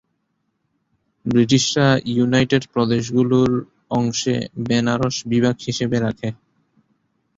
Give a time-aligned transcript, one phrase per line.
[1.25, 3.53] ব্রিটিশরা ইউনাইটেড প্রদেশগুলির
[3.91, 4.35] অংশে
[4.67, 6.29] বেনারস বিভাগ হিসাবে রাখে।